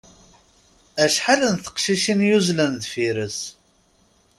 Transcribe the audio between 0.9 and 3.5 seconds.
Acḥal n teqcicin yuzzlen deffir-s.